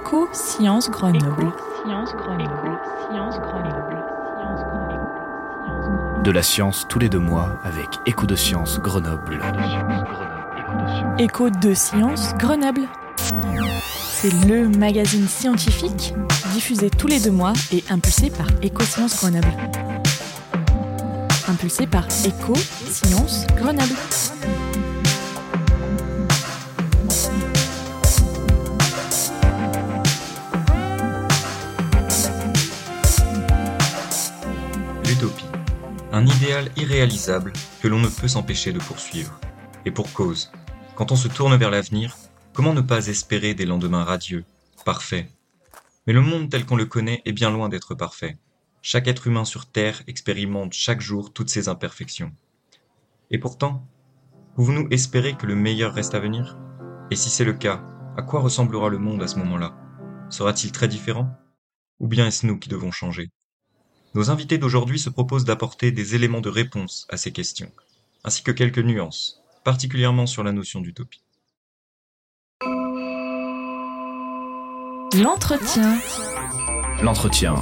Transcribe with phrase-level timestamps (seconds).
[0.00, 1.52] Éco-Sciences Grenoble.
[6.22, 9.40] De la science tous les deux mois avec Écho de Sciences Grenoble.
[11.18, 12.82] Écho de Sciences Grenoble.
[14.12, 16.14] C'est le magazine scientifique
[16.52, 19.52] diffusé tous les deux mois et impulsé par Éco-Sciences Grenoble.
[21.48, 23.96] Impulsé par Éco-Sciences Grenoble.
[36.76, 39.38] Irréalisable que l'on ne peut s'empêcher de poursuivre.
[39.84, 40.50] Et pour cause.
[40.96, 42.16] Quand on se tourne vers l'avenir,
[42.52, 44.44] comment ne pas espérer des lendemains radieux,
[44.84, 45.28] parfaits?
[46.06, 48.38] Mais le monde tel qu'on le connaît est bien loin d'être parfait.
[48.82, 52.32] Chaque être humain sur Terre expérimente chaque jour toutes ses imperfections.
[53.30, 53.86] Et pourtant,
[54.54, 56.58] pouvons-nous espérer que le meilleur reste à venir?
[57.10, 57.84] Et si c'est le cas,
[58.16, 59.76] à quoi ressemblera le monde à ce moment-là?
[60.30, 61.30] Sera-t-il très différent?
[62.00, 63.30] Ou bien est-ce nous qui devons changer?
[64.14, 67.70] Nos invités d'aujourd'hui se proposent d'apporter des éléments de réponse à ces questions,
[68.24, 71.22] ainsi que quelques nuances, particulièrement sur la notion d'utopie.
[75.14, 75.98] L'entretien
[77.02, 77.54] L'entretien.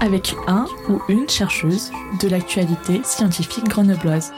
[0.00, 4.32] avec un ou une chercheuse de l'actualité scientifique grenobloise.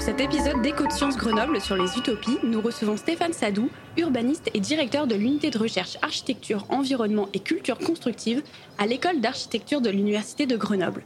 [0.00, 4.48] Pour cet épisode d'Éco de Sciences Grenoble sur les utopies, nous recevons Stéphane Sadou, urbaniste
[4.54, 8.42] et directeur de l'unité de recherche architecture, environnement et culture constructive
[8.78, 11.02] à l'école d'architecture de l'Université de Grenoble.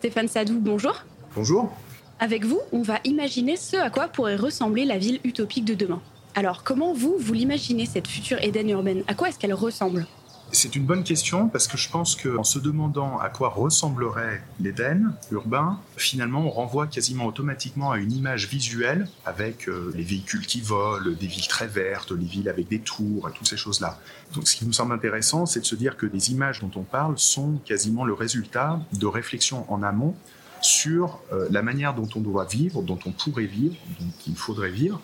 [0.00, 1.02] Stéphane Sadou, bonjour.
[1.34, 1.72] Bonjour.
[2.18, 6.02] Avec vous, on va imaginer ce à quoi pourrait ressembler la ville utopique de demain.
[6.34, 9.02] Alors, comment vous, vous l'imaginez, cette future Éden urbaine?
[9.08, 10.06] À quoi est-ce qu'elle ressemble?
[10.52, 15.12] C'est une bonne question parce que je pense qu'en se demandant à quoi ressemblerait l'Éden
[15.30, 20.60] urbain, finalement on renvoie quasiment automatiquement à une image visuelle avec euh, les véhicules qui
[20.60, 24.00] volent, des villes très vertes, les villes avec des tours et toutes ces choses-là.
[24.34, 26.82] Donc ce qui nous semble intéressant, c'est de se dire que les images dont on
[26.82, 30.16] parle sont quasiment le résultat de réflexions en amont
[30.62, 34.70] sur euh, la manière dont on doit vivre, dont on pourrait vivre, dont il faudrait
[34.70, 35.00] vivre,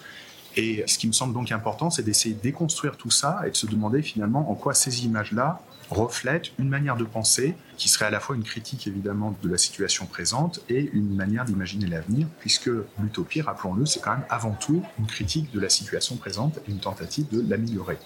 [0.56, 3.56] et ce qui me semble donc important, c'est d'essayer de déconstruire tout ça et de
[3.56, 8.10] se demander finalement en quoi ces images-là reflètent une manière de penser qui serait à
[8.10, 12.70] la fois une critique évidemment de la situation présente et une manière d'imaginer l'avenir, puisque
[13.00, 16.80] l'utopie, rappelons-le, c'est quand même avant tout une critique de la situation présente et une
[16.80, 17.98] tentative de l'améliorer.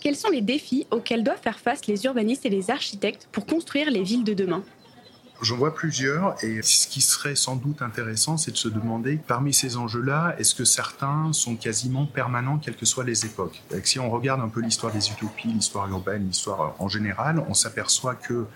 [0.00, 3.90] Quels sont les défis auxquels doivent faire face les urbanistes et les architectes pour construire
[3.90, 4.62] les villes de demain?
[5.40, 9.54] J'en vois plusieurs et ce qui serait sans doute intéressant, c'est de se demander, parmi
[9.54, 13.62] ces enjeux-là, est-ce que certains sont quasiment permanents, quelles que soient les époques?
[13.84, 18.16] Si on regarde un peu l'histoire des utopies, l'histoire urbaine, l'histoire en général, on s'aperçoit
[18.16, 18.46] que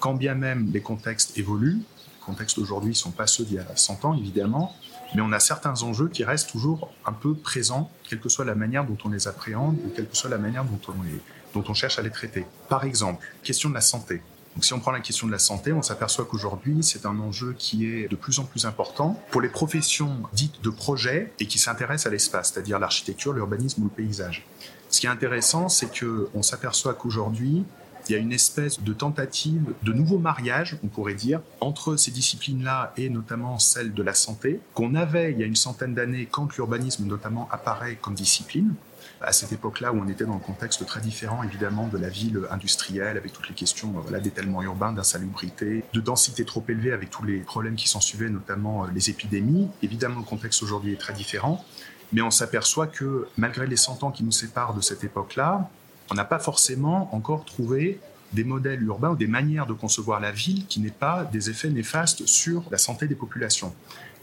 [0.00, 3.58] quand bien même les contextes évoluent, les contextes d'aujourd'hui ne sont pas ceux d'il y
[3.60, 4.74] a 100 ans évidemment,
[5.14, 8.56] mais on a certains enjeux qui restent toujours un peu présents, quelle que soit la
[8.56, 12.02] manière dont on les appréhende ou quelle que soit la manière dont on cherche à
[12.02, 12.44] les traiter.
[12.68, 14.20] Par exemple, question de la santé.
[14.54, 17.54] Donc si on prend la question de la santé, on s'aperçoit qu'aujourd'hui, c'est un enjeu
[17.58, 21.58] qui est de plus en plus important pour les professions dites de projet et qui
[21.58, 24.46] s'intéressent à l'espace, c'est-à-dire l'architecture, l'urbanisme ou le paysage.
[24.90, 27.64] Ce qui est intéressant, c'est qu'on s'aperçoit qu'aujourd'hui,
[28.08, 32.10] il y a une espèce de tentative de nouveau mariage, on pourrait dire, entre ces
[32.10, 36.28] disciplines-là et notamment celle de la santé, qu'on avait il y a une centaine d'années
[36.30, 38.74] quand l'urbanisme notamment apparaît comme discipline,
[39.20, 42.40] à cette époque-là où on était dans un contexte très différent évidemment de la ville
[42.50, 47.10] industrielle avec toutes les questions euh, voilà, d'étalement urbain, d'insalubrité, de densité trop élevée avec
[47.10, 49.68] tous les problèmes qui s'en suivaient, notamment euh, les épidémies.
[49.82, 51.64] Évidemment, le contexte aujourd'hui est très différent,
[52.12, 55.68] mais on s'aperçoit que malgré les 100 ans qui nous séparent de cette époque-là,
[56.10, 57.98] on n'a pas forcément encore trouvé
[58.32, 61.70] des modèles urbains ou des manières de concevoir la ville qui n'aient pas des effets
[61.70, 63.72] néfastes sur la santé des populations.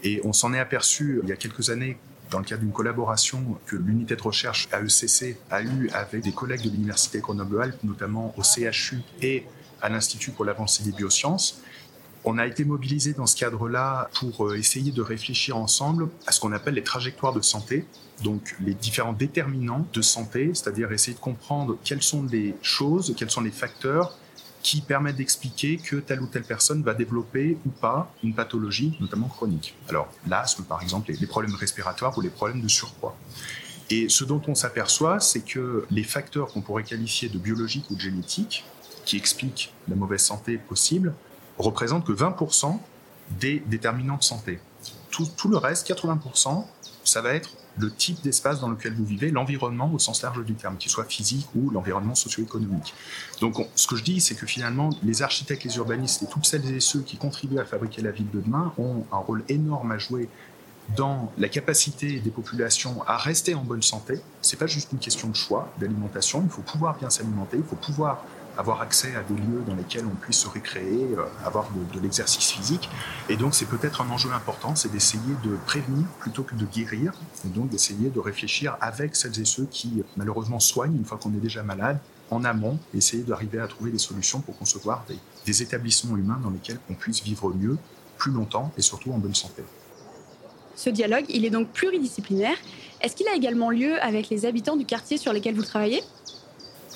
[0.04, 1.96] Et on s'en est aperçu il y a quelques années
[2.32, 6.62] dans le cadre d'une collaboration que l'unité de recherche AECC a eue avec des collègues
[6.62, 9.46] de l'Université Grenoble-Alpes, notamment au CHU et
[9.80, 11.60] à l'Institut pour l'avancée des biosciences.
[12.24, 16.40] On a été mobilisé dans ce cadre-là pour euh, essayer de réfléchir ensemble à ce
[16.40, 17.84] qu'on appelle les trajectoires de santé,
[18.22, 23.30] donc les différents déterminants de santé, c'est-à-dire essayer de comprendre quelles sont les choses, quels
[23.30, 24.16] sont les facteurs
[24.62, 29.28] qui permettent d'expliquer que telle ou telle personne va développer ou pas une pathologie, notamment
[29.28, 29.74] chronique.
[29.88, 33.16] Alors l'asthme, par exemple, les problèmes respiratoires ou les problèmes de surpoids.
[33.90, 37.94] Et ce dont on s'aperçoit, c'est que les facteurs qu'on pourrait qualifier de biologiques ou
[37.94, 38.64] de génétiques,
[39.04, 41.12] qui expliquent la mauvaise santé possible,
[41.58, 42.78] représentent que 20%
[43.40, 44.60] des déterminants de santé.
[45.10, 46.64] Tout, tout le reste, 80%,
[47.04, 50.54] ça va être le type d'espace dans lequel vous vivez, l'environnement au sens large du
[50.54, 52.94] terme, qu'il soit physique ou l'environnement socio-économique.
[53.40, 56.70] Donc ce que je dis, c'est que finalement, les architectes, les urbanistes et toutes celles
[56.70, 59.98] et ceux qui contribuent à fabriquer la ville de demain ont un rôle énorme à
[59.98, 60.28] jouer
[60.96, 64.20] dans la capacité des populations à rester en bonne santé.
[64.42, 66.42] C'est pas juste une question de choix d'alimentation.
[66.44, 67.56] Il faut pouvoir bien s'alimenter.
[67.58, 68.24] Il faut pouvoir
[68.56, 72.50] avoir accès à des lieux dans lesquels on puisse se récréer, euh, avoir de, l'exercice
[72.50, 72.88] physique.
[73.28, 77.12] Et donc, c'est peut-être un enjeu important, c'est d'essayer de prévenir plutôt que de guérir,
[77.44, 81.32] et donc d'essayer de réfléchir avec celles et ceux qui, malheureusement, soignent une fois qu'on
[81.34, 81.98] est déjà malade,
[82.30, 86.50] en amont, essayer d'arriver à trouver des solutions pour concevoir des, des établissements humains dans
[86.50, 87.76] lesquels on puisse vivre mieux,
[88.16, 89.62] plus longtemps et surtout en bonne santé.
[90.74, 92.56] Ce dialogue, il est donc pluridisciplinaire.
[93.00, 96.02] Est-ce qu'il a également lieu avec les habitants du quartier sur lequel vous travaillez?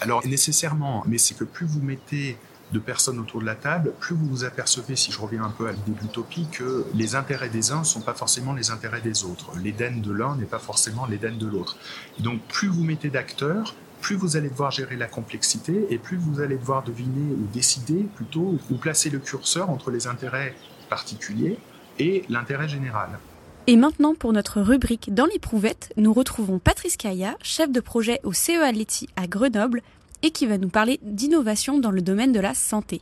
[0.00, 2.36] Alors nécessairement, mais c'est que plus vous mettez
[2.72, 5.68] de personnes autour de la table, plus vous vous apercevez, si je reviens un peu
[5.68, 9.00] à l'idée de l'utopie, que les intérêts des uns ne sont pas forcément les intérêts
[9.00, 9.52] des autres.
[9.56, 11.76] L'Éden de l'un n'est pas forcément l'Éden de l'autre.
[12.18, 16.40] Donc plus vous mettez d'acteurs, plus vous allez devoir gérer la complexité et plus vous
[16.40, 20.54] allez devoir deviner ou décider plutôt ou placer le curseur entre les intérêts
[20.90, 21.58] particuliers
[21.98, 23.18] et l'intérêt général.
[23.68, 28.32] Et maintenant, pour notre rubrique Dans l'éprouvette, nous retrouvons Patrice Caillat, chef de projet au
[28.32, 29.82] CEA Leti à Grenoble,
[30.22, 33.00] et qui va nous parler d'innovation dans le domaine de la santé.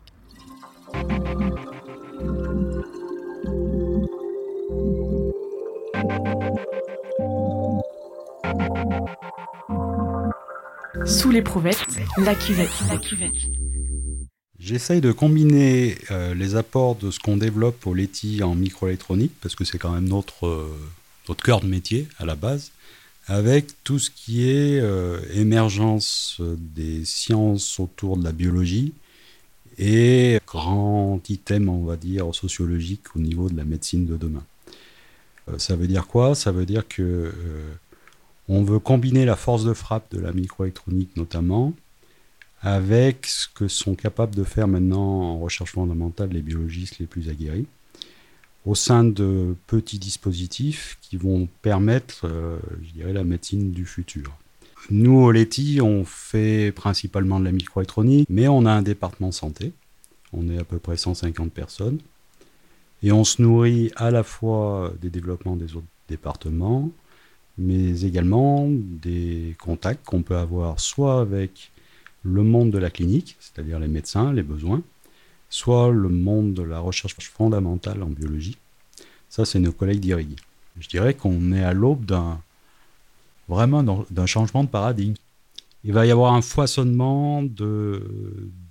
[11.05, 11.84] Sous l'éprouvette,
[12.17, 13.74] la la cuvette.
[14.64, 19.55] J'essaye de combiner euh, les apports de ce qu'on développe au Leti en microélectronique, parce
[19.55, 20.75] que c'est quand même notre, euh,
[21.28, 22.72] notre cœur de métier à la base,
[23.26, 28.94] avec tout ce qui est euh, émergence des sciences autour de la biologie
[29.76, 34.44] et grand item, on va dire, sociologique au niveau de la médecine de demain.
[35.58, 36.34] Ça veut dire quoi?
[36.34, 37.34] Ça veut dire que
[38.49, 41.75] on veut combiner la force de frappe de la microélectronique notamment
[42.64, 47.28] avec ce que sont capables de faire maintenant en recherche fondamentale les biologistes les plus
[47.28, 47.66] aguerris
[48.64, 54.34] au sein de petits dispositifs qui vont permettre, euh, je dirais, la médecine du futur.
[54.90, 59.72] Nous, au Leti, on fait principalement de la microélectronique, mais on a un département santé.
[60.32, 61.99] On est à peu près 150 personnes.
[63.02, 66.90] Et on se nourrit à la fois des développements des autres départements,
[67.58, 71.70] mais également des contacts qu'on peut avoir soit avec
[72.25, 74.82] le monde de la clinique, c'est-à-dire les médecins, les besoins,
[75.50, 78.56] soit le monde de la recherche fondamentale en biologie.
[79.29, 80.37] Ça, c'est nos collègues d'IRIG.
[80.81, 82.41] Je dirais qu'on est à l'aube d'un
[83.49, 85.15] vraiment d'un changement de paradigme.
[85.85, 88.03] Il va y avoir un foisonnement de,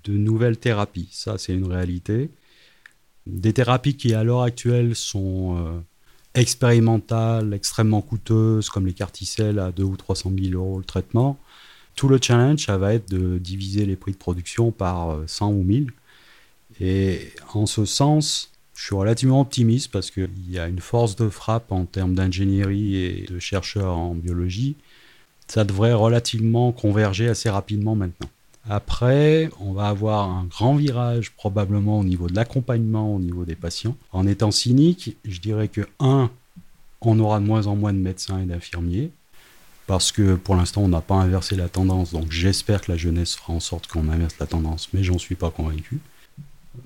[0.08, 1.10] nouvelles thérapies.
[1.12, 2.32] Ça, c'est une réalité.
[3.28, 5.80] Des thérapies qui, à l'heure actuelle, sont euh,
[6.34, 11.38] expérimentales, extrêmement coûteuses, comme les carticelles à 2 ou 300 000 euros le traitement.
[11.96, 15.64] Tout le challenge, ça va être de diviser les prix de production par 100 ou
[15.64, 15.92] 1000.
[16.80, 21.30] Et en ce sens, je suis relativement optimiste parce qu'il y a une force de
[21.30, 24.76] frappe en termes d'ingénierie et de chercheurs en biologie.
[25.48, 28.30] Ça devrait relativement converger assez rapidement maintenant.
[28.70, 33.56] Après, on va avoir un grand virage probablement au niveau de l'accompagnement, au niveau des
[33.56, 33.98] patients.
[34.14, 36.32] En étant cynique, je dirais que, un,
[37.02, 39.12] on aura de moins en moins de médecins et d'infirmiers,
[39.88, 42.12] parce que pour l'instant, on n'a pas inversé la tendance.
[42.12, 45.36] Donc j'espère que la jeunesse fera en sorte qu'on inverse la tendance, mais j'en suis
[45.36, 46.00] pas convaincu.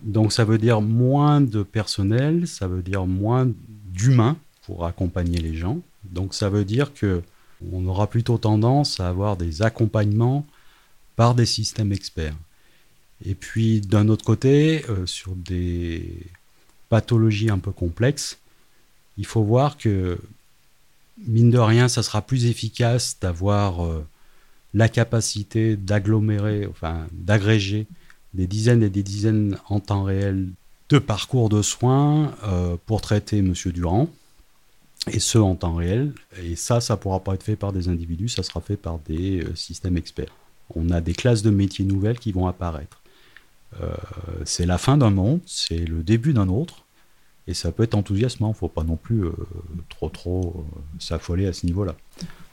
[0.03, 3.47] Donc ça veut dire moins de personnel, ça veut dire moins
[3.93, 5.79] d'humains pour accompagner les gens.
[6.03, 7.21] Donc ça veut dire que
[7.71, 10.45] on aura plutôt tendance à avoir des accompagnements
[11.15, 12.35] par des systèmes experts.
[13.25, 16.17] Et puis d'un autre côté, euh, sur des
[16.89, 18.37] pathologies un peu complexes,
[19.17, 20.19] il faut voir que
[21.25, 24.05] mine de rien, ça sera plus efficace d'avoir euh,
[24.73, 27.87] la capacité d'agglomérer, enfin d'agréger
[28.33, 30.49] des dizaines et des dizaines en temps réel
[30.89, 34.09] de parcours de soins euh, pour traiter Monsieur Durand,
[35.07, 36.13] et ce en temps réel.
[36.41, 38.99] Et ça, ça ne pourra pas être fait par des individus, ça sera fait par
[38.99, 40.33] des euh, systèmes experts.
[40.75, 43.01] On a des classes de métiers nouvelles qui vont apparaître.
[44.45, 46.86] C'est la fin d'un monde, c'est le début d'un autre,
[47.47, 48.53] et ça peut être enthousiasmant.
[48.53, 49.23] Faut pas non plus
[49.89, 50.65] trop trop
[50.99, 51.95] s'affoler à ce niveau-là.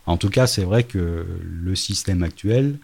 [0.06, 2.78] En tout cas, c'est vrai que le système actuel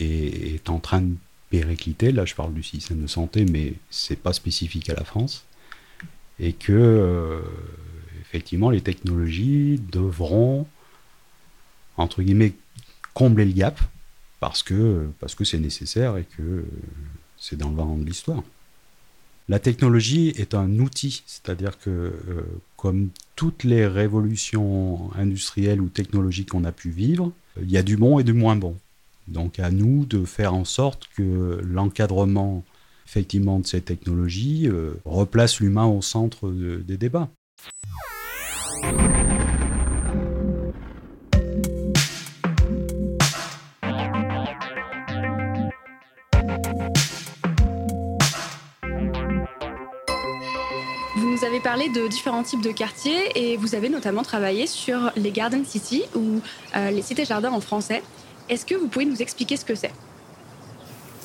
[0.00, 1.14] est, est en train de
[1.52, 2.12] péricliter.
[2.12, 5.44] Là, je parle du système de santé, mais c'est pas spécifique à la France.
[6.40, 7.40] Et que, euh,
[8.22, 10.66] effectivement, les technologies devront,
[11.98, 12.54] entre guillemets,
[13.12, 13.78] combler le gap
[14.40, 16.64] parce que parce que c'est nécessaire et que
[17.38, 18.42] c'est dans le vent de l'histoire.
[19.48, 22.42] La technologie est un outil, c'est-à-dire que euh,
[22.76, 27.96] comme toutes les révolutions industrielles ou technologiques qu'on a pu vivre, il y a du
[27.96, 28.76] bon et du moins bon.
[29.28, 32.64] Donc à nous de faire en sorte que l'encadrement
[33.06, 37.28] effectivement de ces technologies euh, replace l'humain au centre de, des débats.
[51.88, 56.40] De différents types de quartiers et vous avez notamment travaillé sur les Garden City ou
[56.76, 58.02] euh, les cités-jardins en français.
[58.48, 59.92] Est-ce que vous pouvez nous expliquer ce que c'est?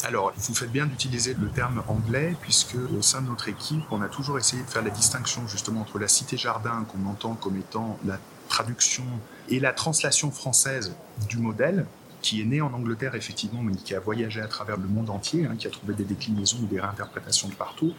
[0.03, 4.01] Alors, vous faites bien d'utiliser le terme anglais, puisque au sein de notre équipe, on
[4.01, 7.97] a toujours essayé de faire la distinction justement entre la cité-jardin qu'on entend comme étant
[8.05, 9.03] la traduction
[9.49, 10.93] et la translation française
[11.27, 11.85] du modèle,
[12.27, 15.45] qui est né en Angleterre effectivement, mais qui a voyagé à travers le monde entier,
[15.45, 17.93] hein, qui a trouvé des déclinaisons ou des réinterprétations de partout.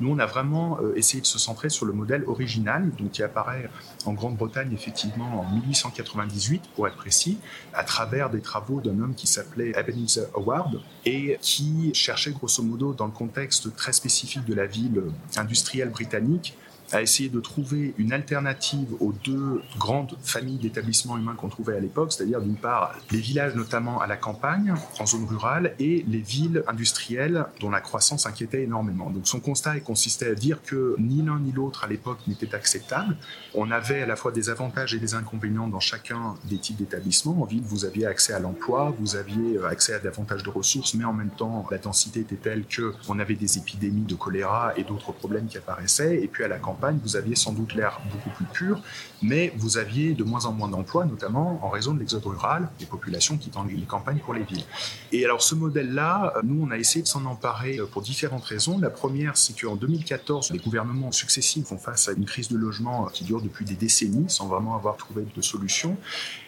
[0.00, 3.22] Nous, on a vraiment euh, essayé de se centrer sur le modèle original, donc qui
[3.22, 3.68] apparaît
[4.06, 7.36] en Grande-Bretagne effectivement en 1898, pour être précis,
[7.74, 12.94] à travers des travaux d'un homme qui s'appelait Ebenezer Howard et qui cherchait grosso modo
[12.94, 15.02] dans le contexte très spécifique de la ville
[15.36, 16.56] industrielle britannique
[16.94, 21.80] à essayer de trouver une alternative aux deux grandes familles d'établissements humains qu'on trouvait à
[21.80, 26.18] l'époque, c'est-à-dire d'une part les villages notamment à la campagne, en zone rurale, et les
[26.18, 29.10] villes industrielles dont la croissance inquiétait énormément.
[29.10, 33.16] Donc son constat consistait à dire que ni l'un ni l'autre à l'époque n'était acceptable.
[33.54, 37.42] On avait à la fois des avantages et des inconvénients dans chacun des types d'établissements.
[37.42, 41.04] En ville, vous aviez accès à l'emploi, vous aviez accès à davantage de ressources, mais
[41.04, 44.84] en même temps, la densité était telle que on avait des épidémies de choléra et
[44.84, 46.22] d'autres problèmes qui apparaissaient.
[46.22, 48.82] Et puis à la campagne, vous aviez sans doute l'air beaucoup plus pur,
[49.22, 52.86] mais vous aviez de moins en moins d'emplois, notamment en raison de l'exode rural, des
[52.86, 54.64] populations quittant les campagnes pour les villes.
[55.12, 58.78] Et alors ce modèle-là, nous, on a essayé de s'en emparer pour différentes raisons.
[58.78, 63.06] La première, c'est qu'en 2014, les gouvernements successifs font face à une crise de logement
[63.06, 65.96] qui dure depuis des décennies, sans vraiment avoir trouvé de solution.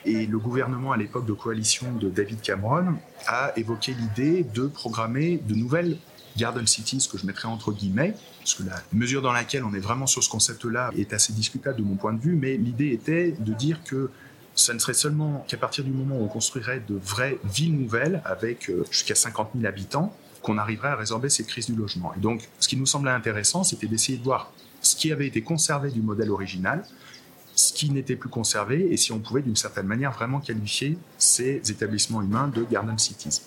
[0.04, 2.94] Et le gouvernement, à l'époque de coalition de David Cameron,
[3.26, 5.98] a évoqué l'idée de programmer de nouvelles
[6.36, 9.80] Garden Cities, que je mettrai entre guillemets, parce que la mesure dans laquelle on est
[9.80, 13.32] vraiment sur ce concept-là est assez discutable de mon point de vue, mais l'idée était
[13.32, 14.10] de dire que
[14.54, 18.22] ça ne serait seulement qu'à partir du moment où on construirait de vraies villes nouvelles
[18.24, 22.14] avec euh, jusqu'à 50 000 habitants qu'on arriverait à résorber cette crise du logement.
[22.14, 25.42] Et donc, ce qui nous semblait intéressant, c'était d'essayer de voir ce qui avait été
[25.42, 26.84] conservé du modèle original,
[27.54, 31.60] ce qui n'était plus conservé, et si on pouvait d'une certaine manière vraiment qualifier ces
[31.70, 33.42] établissements humains de Garden Cities.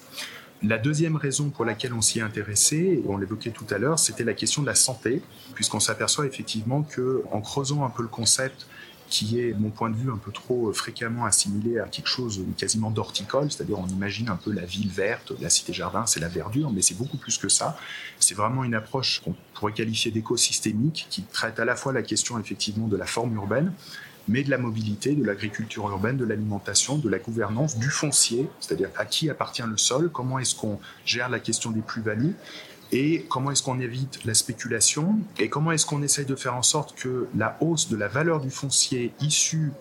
[0.62, 3.98] La deuxième raison pour laquelle on s'y est intéressé, et on l'évoquait tout à l'heure,
[3.98, 5.22] c'était la question de la santé,
[5.54, 8.68] puisqu'on s'aperçoit effectivement que, en creusant un peu le concept,
[9.10, 12.92] qui est, mon point de vue, un peu trop fréquemment assimilé à quelque chose quasiment
[12.92, 16.82] d'horticole, c'est-à-dire on imagine un peu la ville verte, la cité-jardin, c'est la verdure, mais
[16.82, 17.78] c'est beaucoup plus que ça.
[18.20, 22.38] C'est vraiment une approche qu'on pourrait qualifier d'écosystémique, qui traite à la fois la question
[22.38, 23.74] effectivement de la forme urbaine,
[24.29, 28.89] mais de la mobilité, de l'agriculture urbaine, de l'alimentation, de la gouvernance, du foncier, c'est-à-dire
[28.95, 32.36] à qui appartient le sol, comment est-ce qu'on gère la question des plus-values,
[32.91, 36.62] et comment est-ce qu'on évite la spéculation, et comment est-ce qu'on essaye de faire en
[36.62, 39.71] sorte que la hausse de la valeur du foncier issue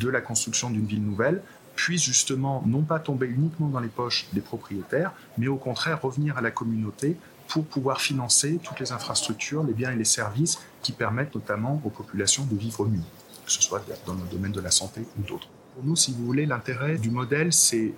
[0.00, 1.42] de la construction d'une ville nouvelle
[1.76, 6.38] puisse justement non pas tomber uniquement dans les poches des propriétaires, mais au contraire revenir
[6.38, 10.92] à la communauté pour pouvoir financer toutes les infrastructures, les biens et les services qui
[10.92, 13.00] permettent notamment aux populations de vivre mieux
[13.48, 15.48] que ce soit dans le domaine de la santé ou d'autres.
[15.74, 17.94] Pour nous, si vous voulez, l'intérêt du modèle, c'est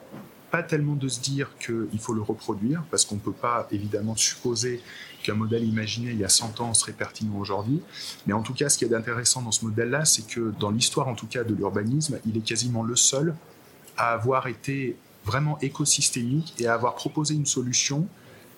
[0.51, 4.17] pas tellement de se dire qu'il faut le reproduire, parce qu'on ne peut pas évidemment
[4.17, 4.81] supposer
[5.23, 7.83] qu'un modèle imaginé il y a 100 ans serait pertinent aujourd'hui.
[8.27, 11.09] Mais en tout cas, ce qui est intéressant dans ce modèle-là, c'est que dans l'histoire
[11.09, 13.35] en tout cas de l'urbanisme, il est quasiment le seul
[13.97, 18.07] à avoir été vraiment écosystémique et à avoir proposé une solution,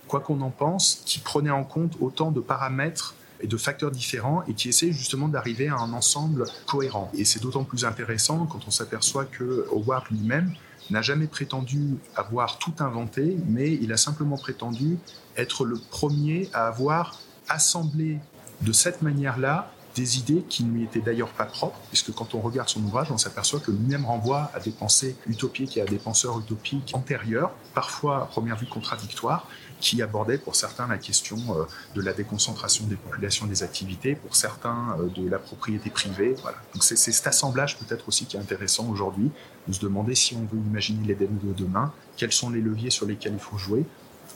[0.08, 4.42] quoi qu'on en pense, qui prenait en compte autant de paramètres et de facteurs différents
[4.48, 7.10] et qui essaie justement d'arriver à un ensemble cohérent.
[7.14, 10.52] Et c'est d'autant plus intéressant quand on s'aperçoit que Howard lui-même
[10.90, 14.98] n'a jamais prétendu avoir tout inventé, mais il a simplement prétendu
[15.36, 17.18] être le premier à avoir
[17.48, 18.18] assemblé
[18.60, 22.40] de cette manière-là des idées qui ne lui étaient d'ailleurs pas propres, puisque quand on
[22.40, 25.98] regarde son ouvrage, on s'aperçoit que lui-même renvoie à des pensées utopiques et à des
[25.98, 29.46] penseurs utopiques antérieurs, parfois à première vue contradictoires,
[29.82, 31.64] qui abordaient pour certains la question euh,
[31.96, 36.34] de la déconcentration des populations des activités, pour certains euh, de la propriété privée.
[36.40, 36.56] Voilà.
[36.72, 39.30] Donc c'est cet assemblage peut-être aussi qui est intéressant aujourd'hui,
[39.66, 43.06] de se demander si on veut imaginer l'Éden de demain, quels sont les leviers sur
[43.06, 43.84] lesquels il faut jouer,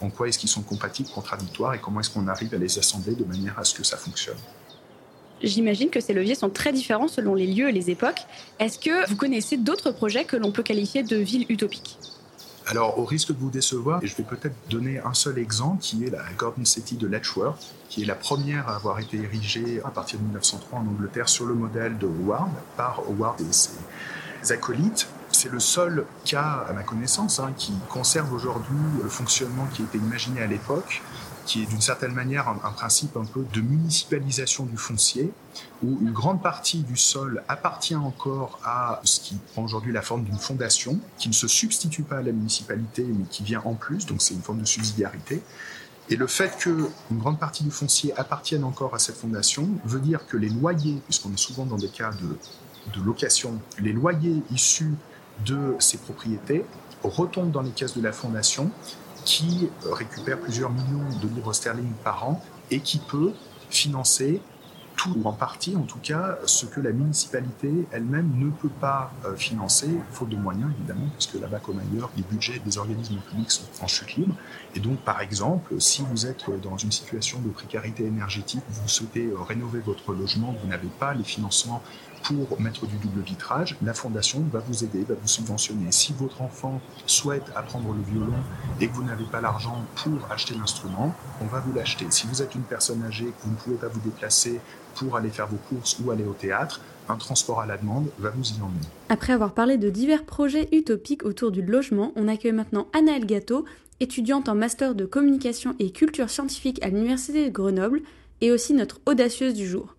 [0.03, 3.15] en quoi est-ce qu'ils sont compatibles, contradictoires, et comment est-ce qu'on arrive à les assembler
[3.15, 4.37] de manière à ce que ça fonctionne.
[5.43, 8.21] J'imagine que ces leviers sont très différents selon les lieux et les époques.
[8.59, 11.99] Est-ce que vous connaissez d'autres projets que l'on peut qualifier de villes utopiques?
[12.69, 16.11] Alors, au risque de vous décevoir, je vais peut-être donner un seul exemple, qui est
[16.11, 20.19] la Garden City de Letchworth, qui est la première à avoir été érigée à partir
[20.19, 25.07] de 1903 en Angleterre sur le modèle de Howard, par Howard et ses acolytes.
[25.31, 29.85] C'est le seul cas, à ma connaissance, hein, qui conserve aujourd'hui le fonctionnement qui a
[29.85, 31.03] été imaginé à l'époque,
[31.47, 35.33] qui est d'une certaine manière un, principe un peu de municipalisation du foncier,
[35.83, 40.25] où une grande partie du sol appartient encore à ce qui prend aujourd'hui la forme
[40.25, 44.07] d'une fondation, qui ne se substitue pas à la municipalité, mais qui vient en plus,
[44.07, 45.43] donc c'est une forme de subsidiarité.
[46.09, 50.27] Et le fait qu'une grande partie du foncier appartienne encore à cette fondation veut dire
[50.27, 54.95] que les loyers, puisqu'on est souvent dans des cas de, de location, les loyers issus
[55.45, 56.65] de ces propriétés
[57.03, 58.71] retombent dans les caisses de la fondation
[59.27, 63.33] qui récupère plusieurs millions de livres sterling par an et qui peut
[63.69, 64.41] financer
[64.95, 69.13] tout ou en partie en tout cas ce que la municipalité elle-même ne peut pas
[69.27, 73.17] euh, financer, faute de moyens évidemment, parce que là-bas comme ailleurs, les budgets des organismes
[73.17, 74.35] publics sont en chute libre.
[74.75, 79.27] Et donc par exemple, si vous êtes dans une situation de précarité énergétique, vous souhaitez
[79.27, 81.83] euh, rénover votre logement, vous n'avez pas les financements
[82.35, 85.93] pour mettre du double vitrage, la fondation va vous aider, va vous subventionner.
[85.93, 88.37] Si votre enfant souhaite apprendre le violon
[88.81, 92.07] et que vous n'avez pas l'argent pour acheter l'instrument, on va vous l'acheter.
[92.11, 94.61] Si vous êtes une personne âgée, que vous ne pouvez pas vous déplacer
[94.95, 98.31] pour aller faire vos courses ou aller au théâtre, un transport à la demande va
[98.31, 98.87] vous y emmener.
[99.09, 103.65] Après avoir parlé de divers projets utopiques autour du logement, on accueille maintenant Anna Elgato,
[104.01, 108.03] étudiante en master de communication et culture scientifique à l'Université de Grenoble,
[108.43, 109.96] et aussi notre audacieuse du jour.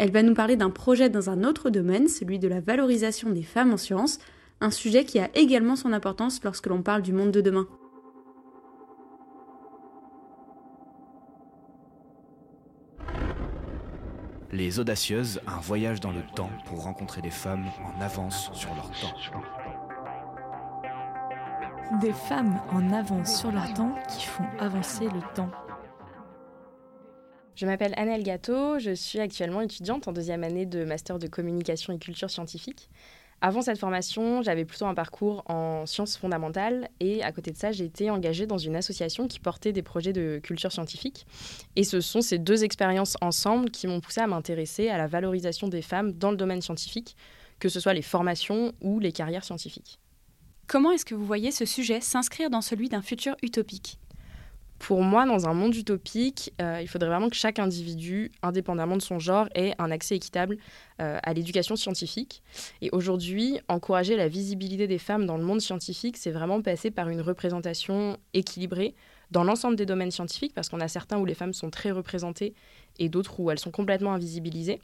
[0.00, 3.42] Elle va nous parler d'un projet dans un autre domaine, celui de la valorisation des
[3.42, 4.20] femmes en sciences,
[4.60, 7.66] un sujet qui a également son importance lorsque l'on parle du monde de demain.
[14.52, 18.92] Les Audacieuses, un voyage dans le temps pour rencontrer des femmes en avance sur leur
[19.00, 19.16] temps.
[22.00, 25.50] Des femmes en avance sur leur temps qui font avancer le temps.
[27.58, 31.92] Je m'appelle Annelle Gâteau, je suis actuellement étudiante en deuxième année de master de communication
[31.92, 32.88] et culture scientifique.
[33.40, 37.72] Avant cette formation, j'avais plutôt un parcours en sciences fondamentales et à côté de ça,
[37.72, 41.26] j'ai été engagée dans une association qui portait des projets de culture scientifique.
[41.74, 45.66] Et ce sont ces deux expériences ensemble qui m'ont poussée à m'intéresser à la valorisation
[45.66, 47.16] des femmes dans le domaine scientifique,
[47.58, 49.98] que ce soit les formations ou les carrières scientifiques.
[50.68, 53.98] Comment est-ce que vous voyez ce sujet s'inscrire dans celui d'un futur utopique?
[54.78, 59.02] Pour moi, dans un monde utopique, euh, il faudrait vraiment que chaque individu, indépendamment de
[59.02, 60.56] son genre, ait un accès équitable
[61.00, 62.42] euh, à l'éducation scientifique.
[62.80, 67.08] Et aujourd'hui, encourager la visibilité des femmes dans le monde scientifique, c'est vraiment passer par
[67.08, 68.94] une représentation équilibrée
[69.30, 72.54] dans l'ensemble des domaines scientifiques, parce qu'on a certains où les femmes sont très représentées
[72.98, 74.80] et d'autres où elles sont complètement invisibilisées.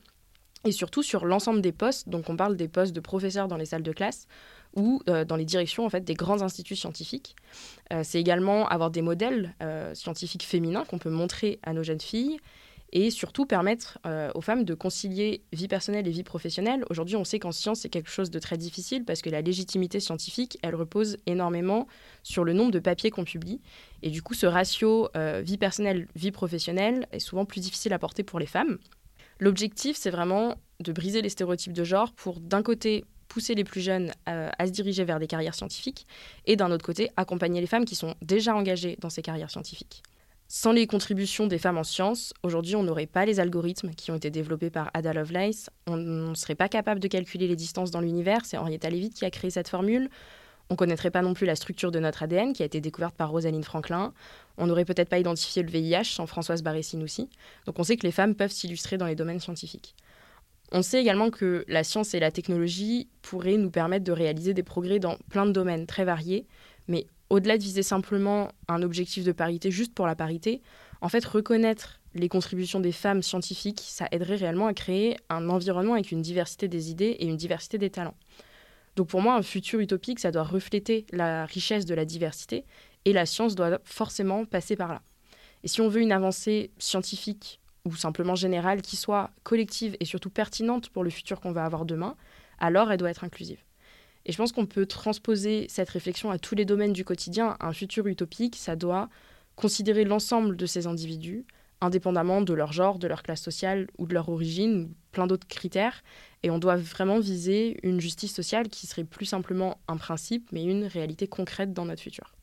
[0.64, 3.66] Et surtout sur l'ensemble des postes, donc on parle des postes de professeurs dans les
[3.66, 4.26] salles de classe,
[4.76, 7.36] ou euh, dans les directions en fait des grands instituts scientifiques.
[7.92, 12.00] Euh, c'est également avoir des modèles euh, scientifiques féminins qu'on peut montrer à nos jeunes
[12.00, 12.38] filles
[12.92, 13.98] et surtout permettre
[14.36, 16.84] aux femmes de concilier vie personnelle et vie professionnelle.
[16.90, 19.98] Aujourd'hui, on sait qu'en science, c'est quelque chose de très difficile parce que la légitimité
[19.98, 21.88] scientifique, elle repose énormément
[22.22, 23.60] sur le nombre de papiers qu'on publie.
[24.04, 25.08] Et du coup, ce ratio
[25.42, 28.78] vie personnelle, vie professionnelle est souvent plus difficile à porter pour les femmes.
[29.38, 33.80] L'objectif, c'est vraiment de briser les stéréotypes de genre pour, d'un côté, pousser les plus
[33.80, 36.06] jeunes à, se diriger vers des carrières scientifiques
[36.46, 40.02] et d'un autre côté, accompagner les femmes qui sont déjà engagées dans ces carrières scientifiques.
[40.46, 44.14] Sans les contributions des femmes en sciences, aujourd'hui, on n'aurait pas les algorithmes qui ont
[44.14, 48.00] été développés par Ada Lovelace, on ne serait pas capable de calculer les distances dans
[48.00, 50.10] l'univers, c'est Henrietta Leavitt qui a créé cette formule,
[50.70, 53.30] on connaîtrait pas non plus la structure de notre ADN qui a été découverte par
[53.30, 54.12] Rosalind Franklin.
[54.56, 57.28] On n'aurait peut-être pas identifié le VIH sans Françoise Barré-Sinoussi.
[57.66, 59.94] Donc on sait que les femmes peuvent s'illustrer dans les domaines scientifiques.
[60.72, 64.62] On sait également que la science et la technologie pourraient nous permettre de réaliser des
[64.62, 66.46] progrès dans plein de domaines très variés,
[66.88, 70.62] mais au-delà de viser simplement un objectif de parité juste pour la parité,
[71.00, 75.94] en fait, reconnaître les contributions des femmes scientifiques, ça aiderait réellement à créer un environnement
[75.94, 78.14] avec une diversité des idées et une diversité des talents.
[78.96, 82.64] Donc pour moi, un futur utopique, ça doit refléter la richesse de la diversité
[83.04, 85.02] et la science doit forcément passer par là.
[85.62, 90.30] Et si on veut une avancée scientifique ou simplement générale qui soit collective et surtout
[90.30, 92.16] pertinente pour le futur qu'on va avoir demain,
[92.58, 93.58] alors elle doit être inclusive.
[94.26, 97.56] Et je pense qu'on peut transposer cette réflexion à tous les domaines du quotidien.
[97.60, 99.10] Un futur utopique, ça doit
[99.54, 101.44] considérer l'ensemble de ces individus,
[101.84, 106.02] indépendamment de leur genre, de leur classe sociale ou de leur origine, plein d'autres critères.
[106.42, 110.64] Et on doit vraiment viser une justice sociale qui serait plus simplement un principe, mais
[110.64, 112.34] une réalité concrète dans notre futur.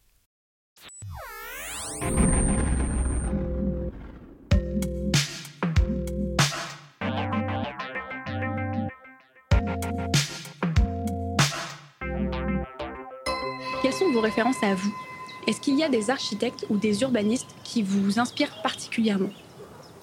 [13.82, 15.11] Quelles sont vos références à vous?
[15.48, 19.32] Est-ce qu'il y a des architectes ou des urbanistes qui vous inspirent particulièrement?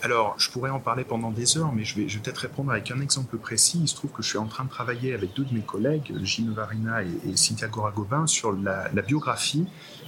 [0.00, 3.00] Alors, je pourrais en parler pendant des heures, mais je vais, peut-être répondre avec un
[3.00, 3.80] exemple précis.
[3.82, 6.14] Il se trouve que je suis en train de travailler avec deux de mes collègues,
[6.22, 9.66] Gilles Varina et, Cynthia Goragobin, sur la, biographie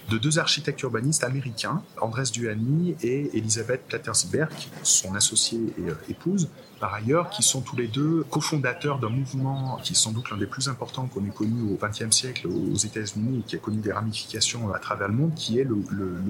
[0.09, 6.51] de deux architectes urbanistes américains, Andrés Duhani et Elisabeth Plattersberg, son associée et euh, épouse,
[6.81, 10.37] par ailleurs, qui sont tous les deux cofondateurs d'un mouvement qui est sans doute l'un
[10.37, 13.81] des plus importants qu'on ait connu au XXe siècle aux États-Unis et qui a connu
[13.81, 15.85] des ramifications à travers le monde, qui est le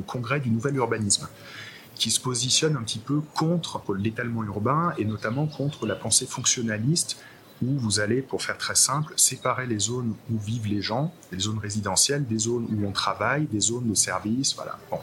[0.07, 1.27] Congrès du Nouvel Urbanisme
[2.01, 7.19] qui se positionne un petit peu contre l'étalement urbain et notamment contre la pensée fonctionnaliste
[7.63, 11.41] où vous allez, pour faire très simple, séparer les zones où vivent les gens, les
[11.41, 14.79] zones résidentielles, des zones où on travaille, des zones de services, voilà.
[14.91, 14.99] Bon.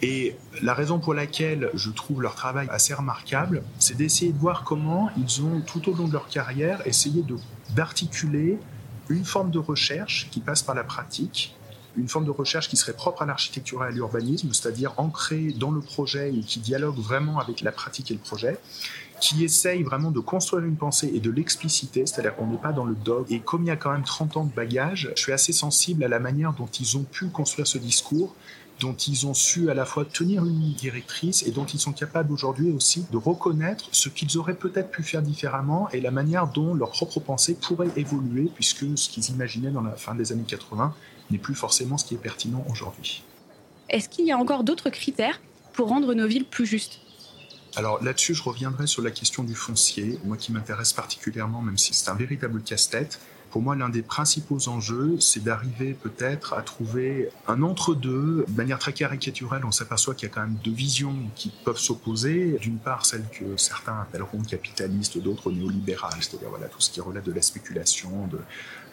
[0.00, 4.62] Et la raison pour laquelle je trouve leur travail assez remarquable, c'est d'essayer de voir
[4.62, 7.24] comment ils ont, tout au long de leur carrière, essayé
[7.74, 8.60] d'articuler
[9.08, 11.56] une forme de recherche qui passe par la pratique
[11.96, 15.70] une forme de recherche qui serait propre à l'architecture et à l'urbanisme, c'est-à-dire ancrée dans
[15.70, 18.58] le projet et qui dialogue vraiment avec la pratique et le projet,
[19.20, 22.84] qui essaye vraiment de construire une pensée et de l'expliciter, c'est-à-dire qu'on n'est pas dans
[22.84, 23.26] le dogme.
[23.28, 26.02] Et comme il y a quand même 30 ans de bagage, je suis assez sensible
[26.04, 28.34] à la manière dont ils ont pu construire ce discours
[28.80, 31.92] dont ils ont su à la fois tenir une ligne directrice et dont ils sont
[31.92, 36.48] capables aujourd'hui aussi de reconnaître ce qu'ils auraient peut-être pu faire différemment et la manière
[36.48, 40.44] dont leur propre pensée pourrait évoluer puisque ce qu'ils imaginaient dans la fin des années
[40.46, 40.94] 80
[41.30, 43.22] n'est plus forcément ce qui est pertinent aujourd'hui.
[43.90, 45.40] Est-ce qu'il y a encore d'autres critères
[45.74, 47.00] pour rendre nos villes plus justes?
[47.76, 51.94] Alors là-dessus, je reviendrai sur la question du foncier, moi qui m'intéresse particulièrement, même si
[51.94, 53.20] c'est un véritable casse-tête.
[53.50, 58.44] Pour moi, l'un des principaux enjeux, c'est d'arriver peut-être à trouver un entre-deux.
[58.46, 61.78] De manière très caricaturelle, on s'aperçoit qu'il y a quand même deux visions qui peuvent
[61.78, 62.58] s'opposer.
[62.60, 67.24] D'une part, celle que certains appelleront capitaliste, d'autres néolibérales, c'est-à-dire voilà, tout ce qui relève
[67.24, 68.38] de la spéculation, de,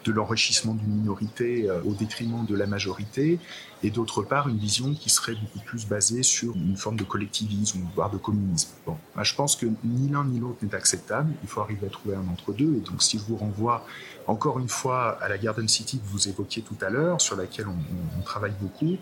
[0.08, 3.38] de l'enrichissement d'une minorité euh, au détriment de la majorité,
[3.82, 7.80] et d'autre part une vision qui serait beaucoup plus basée sur une forme de collectivisme,
[7.94, 8.70] voire de communisme.
[8.86, 12.16] Bon, je pense que ni l'un ni l'autre n'est acceptable, il faut arriver à trouver
[12.16, 13.86] un entre-deux, et donc si je vous renvoie
[14.26, 17.68] encore une fois à la Garden City que vous évoquiez tout à l'heure, sur laquelle
[17.68, 18.96] on, on travaille beaucoup,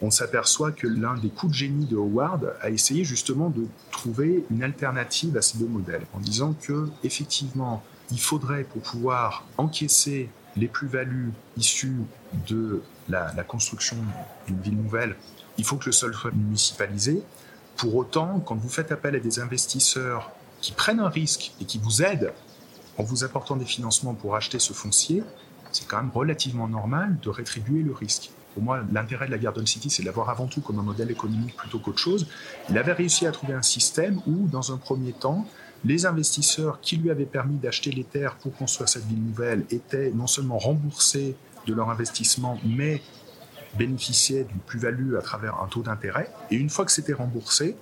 [0.00, 4.44] on s'aperçoit que l'un des coups de génie de Howard a essayé justement de trouver
[4.50, 10.28] une alternative à ces deux modèles, en disant que effectivement, il faudrait pour pouvoir encaisser
[10.56, 11.96] les plus-values issues
[12.48, 13.96] de la, construction
[14.46, 15.16] d'une ville nouvelle,
[15.58, 17.22] il faut que le sol soit municipalisé.
[17.76, 21.78] Pour autant, quand vous faites appel à des investisseurs qui prennent un risque et qui
[21.78, 22.32] vous aident
[22.98, 25.22] en vous apportant des financements pour acheter ce foncier,
[25.72, 28.30] c'est quand même relativement normal de rétribuer le risque.
[28.54, 31.10] Pour moi, l'intérêt de la Garden City, c'est de l'avoir avant tout comme un modèle
[31.10, 32.26] économique plutôt qu'autre chose.
[32.68, 35.46] Il avait réussi à trouver un système où, dans un premier temps,
[35.84, 40.10] les investisseurs qui lui avaient permis d'acheter les terres pour construire cette ville nouvelle étaient
[40.12, 43.02] non seulement remboursés de leur investissement, mais
[43.76, 46.30] bénéficiaient d'une plus-value à travers un taux d'intérêt.
[46.50, 47.76] Et une fois que c'était remboursé,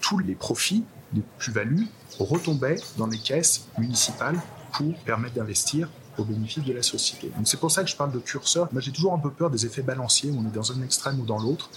[0.00, 4.40] tous les profits, les plus-values, retombaient dans les caisses municipales
[4.72, 7.30] pour permettre d'investir au bénéfice de la société.
[7.44, 8.68] C'est pour ça que je parle de curseur.
[8.72, 11.20] Moi j'ai toujours un peu peur des effets balanciers où on est dans un extrême
[11.20, 11.70] ou dans l'autre.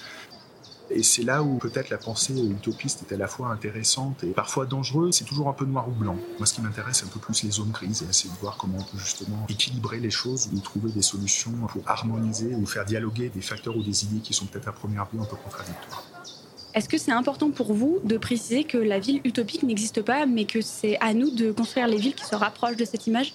[0.91, 4.65] Et c'est là où peut-être la pensée utopiste est à la fois intéressante et parfois
[4.65, 5.15] dangereuse.
[5.15, 6.17] C'est toujours un peu noir ou blanc.
[6.37, 8.57] Moi, ce qui m'intéresse, c'est un peu plus les zones grises et essayer de voir
[8.57, 12.85] comment on peut justement équilibrer les choses ou trouver des solutions pour harmoniser ou faire
[12.85, 16.03] dialoguer des facteurs ou des idées qui sont peut-être à première vue un peu contradictoires.
[16.73, 20.45] Est-ce que c'est important pour vous de préciser que la ville utopique n'existe pas, mais
[20.45, 23.33] que c'est à nous de construire les villes qui se rapprochent de cette image?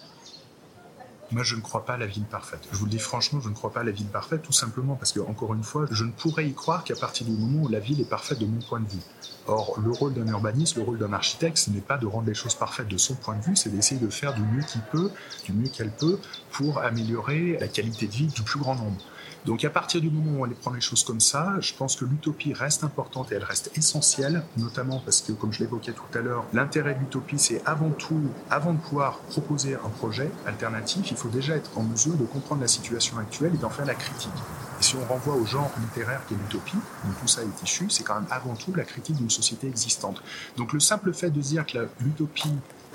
[1.34, 2.60] Moi, je ne crois pas à la ville parfaite.
[2.70, 4.94] Je vous le dis franchement, je ne crois pas à la ville parfaite, tout simplement
[4.94, 7.68] parce que, encore une fois, je ne pourrais y croire qu'à partir du moment où
[7.68, 9.00] la ville est parfaite de mon point de vue.
[9.48, 12.34] Or, le rôle d'un urbaniste, le rôle d'un architecte, ce n'est pas de rendre les
[12.34, 15.10] choses parfaites de son point de vue, c'est d'essayer de faire du mieux qu'il peut,
[15.44, 16.20] du mieux qu'elle peut,
[16.52, 19.02] pour améliorer la qualité de vie du plus grand nombre.
[19.44, 21.96] Donc à partir du moment où on allait prendre les choses comme ça, je pense
[21.96, 26.18] que l'utopie reste importante et elle reste essentielle, notamment parce que, comme je l'évoquais tout
[26.18, 31.10] à l'heure, l'intérêt de l'utopie, c'est avant tout, avant de pouvoir proposer un projet alternatif,
[31.10, 33.94] il faut déjà être en mesure de comprendre la situation actuelle et d'en faire la
[33.94, 34.32] critique.
[34.80, 38.02] Et si on renvoie au genre littéraire qu'est l'utopie, dont tout ça est issu, c'est
[38.02, 40.22] quand même avant tout la critique d'une société existante.
[40.56, 42.54] Donc le simple fait de dire que l'utopie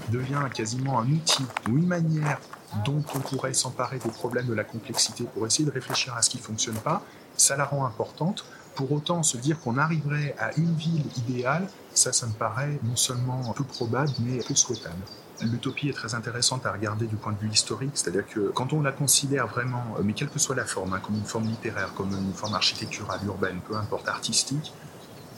[0.09, 2.39] devient quasiment un outil ou une manière
[2.85, 6.29] dont on pourrait s'emparer des problèmes de la complexité pour essayer de réfléchir à ce
[6.29, 7.01] qui ne fonctionne pas,
[7.35, 8.45] ça la rend importante.
[8.75, 12.95] Pour autant, se dire qu'on arriverait à une ville idéale, ça, ça me paraît non
[12.95, 15.01] seulement peu probable, mais peu souhaitable.
[15.41, 18.81] L'utopie est très intéressante à regarder du point de vue historique, c'est-à-dire que quand on
[18.81, 21.93] la considère vraiment, euh, mais quelle que soit la forme, hein, comme une forme littéraire,
[21.93, 24.73] comme une forme architecturale, urbaine, peu importe, artistique,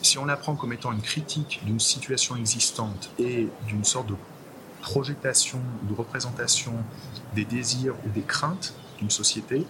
[0.01, 4.15] si on la prend comme étant une critique d'une situation existante et d'une sorte de
[4.81, 6.73] projetation ou de représentation
[7.35, 9.65] des désirs ou des craintes d'une société,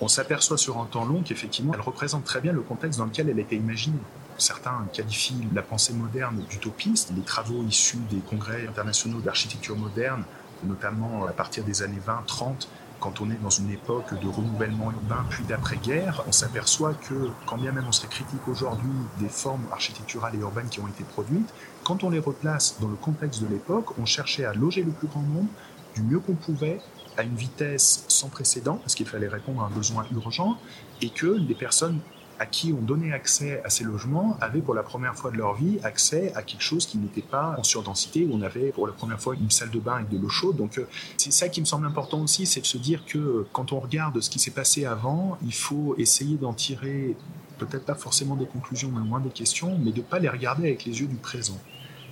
[0.00, 3.28] on s'aperçoit sur un temps long qu'effectivement, elle représente très bien le contexte dans lequel
[3.28, 3.98] elle a été imaginée.
[4.36, 7.12] Certains qualifient la pensée moderne d'utopiste.
[7.16, 10.22] Les travaux issus des congrès internationaux d'architecture moderne,
[10.62, 12.68] notamment à partir des années 20-30,
[13.00, 17.56] quand on est dans une époque de renouvellement urbain puis d'après-guerre, on s'aperçoit que, quand
[17.56, 21.52] bien même on serait critique aujourd'hui des formes architecturales et urbaines qui ont été produites,
[21.88, 25.08] quand on les replace dans le contexte de l'époque, on cherchait à loger le plus
[25.08, 25.48] grand nombre
[25.94, 26.82] du mieux qu'on pouvait,
[27.16, 30.58] à une vitesse sans précédent, parce qu'il fallait répondre à un besoin urgent,
[31.00, 32.00] et que les personnes
[32.38, 35.54] à qui on donnait accès à ces logements avaient pour la première fois de leur
[35.54, 38.92] vie accès à quelque chose qui n'était pas en surdensité, où on avait pour la
[38.92, 40.56] première fois une salle de bain avec de l'eau chaude.
[40.56, 43.72] Donc euh, c'est ça qui me semble important aussi, c'est de se dire que quand
[43.72, 47.16] on regarde ce qui s'est passé avant, il faut essayer d'en tirer
[47.56, 50.28] peut-être pas forcément des conclusions, mais au moins des questions, mais de ne pas les
[50.28, 51.58] regarder avec les yeux du présent.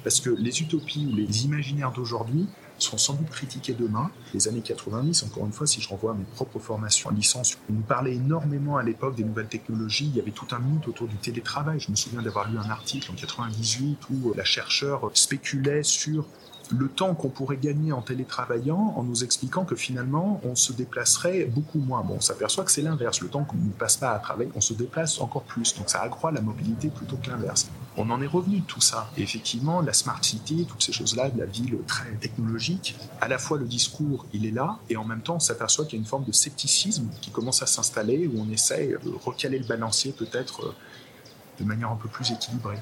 [0.06, 2.46] Parce que les utopies ou les imaginaires d'aujourd'hui
[2.78, 4.08] seront sans doute critiqués demain.
[4.34, 7.58] Les années 90, encore une fois, si je renvoie à mes propres formations en licence,
[7.68, 10.06] on nous parlait énormément à l'époque des nouvelles technologies.
[10.06, 11.80] Il y avait tout un mythe autour du télétravail.
[11.80, 16.24] Je me souviens d'avoir lu un article en 98 où la chercheur spéculait sur
[16.70, 21.44] le temps qu'on pourrait gagner en télétravaillant en nous expliquant que finalement on se déplacerait
[21.44, 22.02] beaucoup moins.
[22.02, 23.20] Bon, on s'aperçoit que c'est l'inverse.
[23.20, 25.74] Le temps qu'on ne passe pas à travailler, on se déplace encore plus.
[25.76, 27.68] Donc ça accroît la mobilité plutôt que l'inverse.
[27.96, 29.10] On en est revenu de tout ça.
[29.16, 33.58] Et effectivement, la smart city, toutes ces choses-là, la ville très technologique, à la fois
[33.58, 36.06] le discours, il est là, et en même temps, on s'aperçoit qu'il y a une
[36.06, 40.66] forme de scepticisme qui commence à s'installer, où on essaie de recaler le balancier peut-être
[40.66, 40.74] euh,
[41.58, 42.78] de manière un peu plus équilibrée.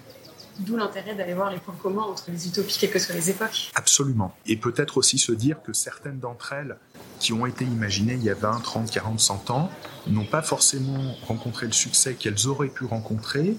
[0.61, 3.71] D'où l'intérêt d'aller voir les points communs entre les utopies, quelles que soient les époques.
[3.75, 4.35] Absolument.
[4.47, 6.77] Et peut-être aussi se dire que certaines d'entre elles,
[7.19, 9.71] qui ont été imaginées il y a 20, 30, 40, 100 ans,
[10.07, 13.57] n'ont pas forcément rencontré le succès qu'elles auraient pu rencontrer.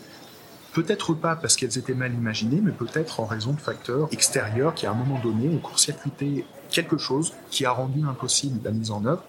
[0.74, 4.86] Peut-être pas parce qu'elles étaient mal imaginées, mais peut-être en raison de facteurs extérieurs qui,
[4.86, 9.06] à un moment donné, ont court-circuité quelque chose qui a rendu impossible la mise en
[9.06, 9.24] œuvre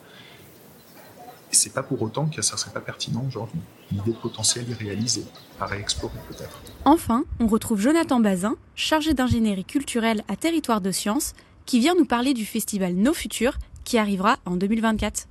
[1.51, 3.61] c'est pas pour autant que ça serait pas pertinent aujourd'hui.
[3.93, 5.25] L'idée de potentiel irréalisé,
[5.61, 6.61] à réexplorer peut-être.
[6.85, 12.05] Enfin, on retrouve Jonathan Bazin, chargé d'ingénierie culturelle à Territoire de Sciences, qui vient nous
[12.05, 15.27] parler du festival Nos Futurs, qui arrivera en 2024.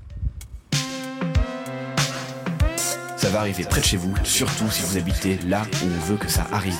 [3.17, 6.17] Ça va arriver près de chez vous, surtout si vous habitez là où on veut
[6.17, 6.77] que ça arrive.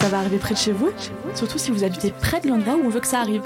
[0.00, 0.90] Ça va arriver près de chez vous,
[1.34, 3.42] surtout si vous habitez près de l'endroit où on veut que ça arrive.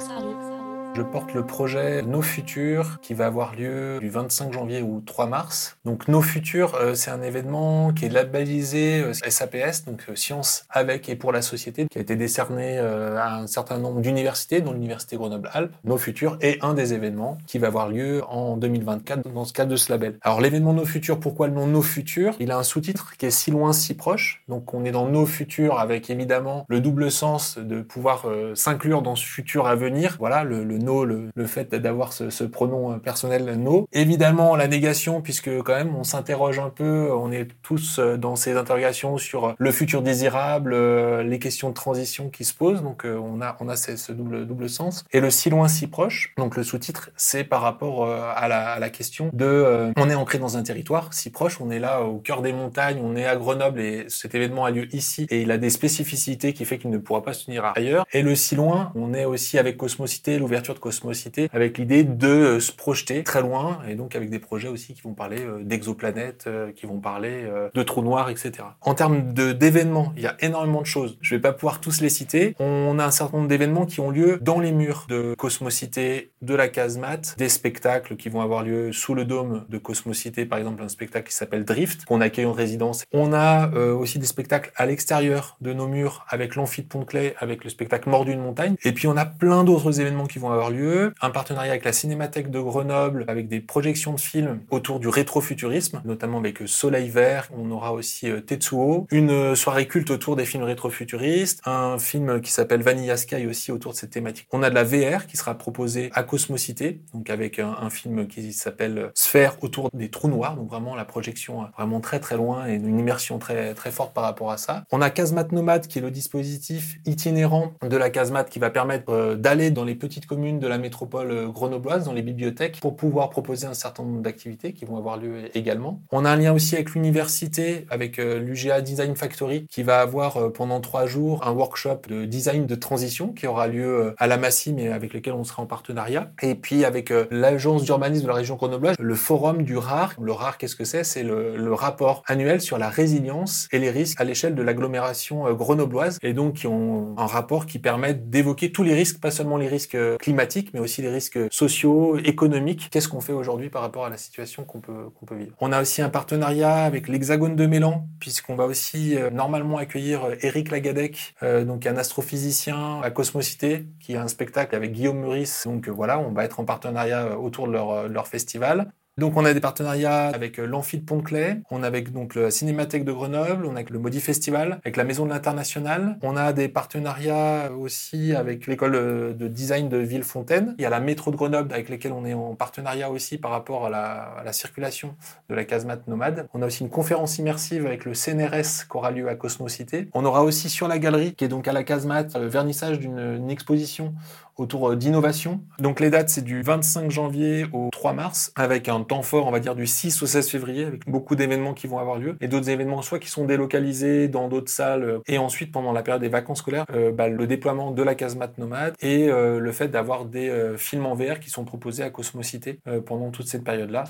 [0.95, 5.27] Je porte le projet Nos Futurs qui va avoir lieu du 25 janvier au 3
[5.27, 5.79] mars.
[5.87, 10.67] Donc Nos Futurs, euh, c'est un événement qui est labellisé SAPS, euh, donc euh, Sciences
[10.69, 14.73] avec et pour la société, qui a été décerné à un certain nombre d'universités, dont
[14.73, 15.73] l'Université Grenoble-Alpes.
[15.85, 19.71] Nos Futurs est un des événements qui va avoir lieu en 2024 dans ce cadre
[19.71, 20.19] de ce label.
[20.21, 22.37] Alors l'événement Nos Futurs, pourquoi le nom Nos Futurs?
[22.39, 24.43] Il a un sous-titre qui est si loin, si proche.
[24.47, 29.17] Donc on est dans Nos Futurs avec évidemment le double sens de pouvoir s'inclure dans
[29.17, 30.17] ce futur à venir.
[30.19, 33.87] Voilà, le, le no, le, fait d'avoir ce, pronom euh, personnel no.
[33.93, 38.37] Évidemment, la négation, puisque quand même, on s'interroge un peu, on est tous euh, dans
[38.37, 43.05] ces interrogations sur le futur désirable, euh, les questions de transition qui se posent, donc
[43.05, 45.05] on a, on a ce, double, double sens.
[45.13, 48.79] Et le si loin, si proche, donc le sous-titre, c'est par rapport à la, à
[48.79, 52.19] la question de, on est ancré dans un territoire si proche, on est là au
[52.19, 55.51] cœur des montagnes, on est à Grenoble et cet événement a lieu ici et il
[55.51, 58.07] a des spécificités qui fait qu'il ne pourra pas se tenir ailleurs.
[58.13, 62.29] Et le si loin, on est aussi avec Cosmocité, l'ouverture de Cosmocité, avec l'idée de
[62.29, 65.63] euh, se projeter très loin, et donc avec des projets aussi qui vont parler euh,
[65.63, 68.53] d'exoplanètes, euh, qui vont parler de trous noirs, etc.
[68.81, 71.19] En termes d'événements, il y a énormément de choses.
[71.21, 72.55] Je vais pas pouvoir tous les citer.
[72.59, 76.55] On a un certain nombre d'événements qui ont lieu dans les murs de Cosmocité, de
[76.55, 80.83] la casemate, des spectacles qui vont avoir lieu sous le dôme de Cosmocité, par exemple
[80.83, 83.05] un spectacle qui s'appelle Drift, qu'on accueille en résidence.
[83.13, 87.65] On a aussi des spectacles à l'extérieur de nos murs avec l'amphi de Pont-de-Clay, avec
[87.65, 88.77] le spectacle Mort d'une montagne.
[88.85, 91.15] Et puis on a plein d'autres événements qui vont avoir lieu.
[91.21, 96.01] Un partenariat avec la Cinémathèque de Grenoble, avec des projections de films autour du rétrofuturisme,
[96.05, 97.49] notamment avec Soleil Vert.
[97.57, 99.07] On aura aussi euh, Tetsuo.
[99.11, 101.61] Une soirée culte autour des films rétrofuturistes.
[101.67, 104.49] Un film qui s'appelle Vanilla Sky aussi autour de cette thématique.
[104.53, 108.53] On a de la VR qui sera proposée à Cosmocité, donc avec un, film qui
[108.53, 110.57] s'appelle Sphère autour des trous noirs.
[110.57, 114.25] Donc vraiment la projection vraiment très très loin et une immersion très très forte par
[114.25, 114.85] rapport à ça.
[114.93, 119.13] On a Casemate Nomade qui est le dispositif itinérant de la Casemate qui va permettre
[119.13, 122.97] euh, d'aller dans les petites communes de la métropole euh, grenobloise, dans les bibliothèques, pour
[122.97, 126.01] pouvoir proposer un certain nombre d'activités qui vont avoir lieu également.
[126.11, 130.37] On a un lien aussi avec l'université, avec euh, l'UGA Design Factory, qui va avoir
[130.37, 134.37] euh, pendant trois jours un workshop de design de transition qui aura lieu à la
[134.37, 136.33] Massy, mais avec lequel on sera en partenariat.
[136.43, 140.15] Et puis avec l'agence d'urbanisme de la région grenobloise, le forum du RAR.
[140.21, 141.05] Le RAR, qu'est-ce que c'est?
[141.05, 145.53] C'est le, le, rapport annuel sur la résilience et les risques à l'échelle de l'agglomération
[145.55, 149.57] grenobloise, et donc qui ont un rapport qui permet d'évoquer tous les risques, pas seulement
[149.57, 150.42] les risques climatiques,
[150.73, 152.89] mais aussi les risques sociaux, économiques.
[152.91, 155.55] Qu'est-ce qu'on fait aujourd'hui par rapport à la situation qu'on peut, peut vivre?
[155.61, 160.23] On a aussi un partenariat avec l'Hexagone de Mélan, puisqu'on va aussi euh, normalement accueillir
[160.41, 165.65] Eric Lagadec, euh, donc un astrophysicien à Cosmocité, qui a un spectacle avec Guillaume Meurice.
[165.67, 168.93] Donc voilà, on va être en partenariat autour de leur, leur festival.
[169.23, 172.51] Donc on a des partenariats avec euh, l'Amphi de Pont-de-Clay, on a avec donc la
[172.51, 176.19] Cinémathèque de Grenoble, on a avec le Maudit Festival, avec la Maison de l'International.
[176.23, 180.75] On a des partenariats aussi avec l'école euh, de design de Villefontaine.
[180.77, 183.53] Il y a la métro de Grenoble avec lesquels on est en partenariat aussi par
[183.53, 185.15] rapport à la, circulation
[185.49, 186.49] de la casemate nomade.
[186.53, 190.09] On a aussi une conférence immersive avec le CNRS qui aura lieu à Cosmocité.
[190.15, 193.51] On aura aussi sur la galerie, qui est donc à la casemate, le vernissage d'une
[193.51, 194.15] exposition
[194.57, 195.61] autour euh, d'innovation.
[195.79, 199.51] Donc les dates, c'est du 25 janvier au 3 mars, avec un temps fort, on
[199.51, 202.49] va dire, du 6 au 16 février, avec beaucoup d'événements qui vont avoir lieu, et
[202.49, 206.23] d'autres événements soit qui sont délocalisés dans d'autres salles, euh, et ensuite, pendant la période
[206.23, 210.25] des vacances scolaires, euh, bah, le déploiement de la casemate nomade, et le fait d'avoir
[210.25, 214.05] des films en VR qui sont proposés à Cosmocité pendant toute cette période-là.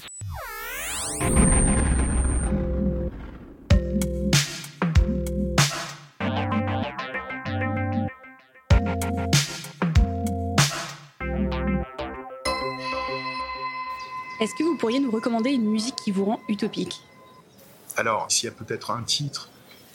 [14.42, 17.00] Est-ce que vous pourriez nous recommander une musique qui vous rend utopique?
[17.96, 19.48] Alors, s'il y a peut-être un titre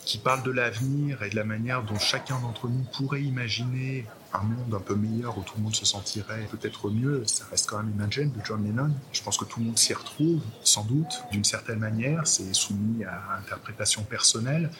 [0.06, 4.44] qui parle de l'avenir et de la manière dont chacun d'entre nous pourrait imaginer un
[4.44, 7.84] monde un peu meilleur où tout le monde se sentirait peut-être mieux, ça reste quand
[7.84, 8.92] même Imagine de John Lennon.
[9.12, 12.26] Je pense que tout le monde s'y retrouve, sans doute, d'une certaine manière.
[12.26, 14.72] C'est soumis à interprétation personnelle.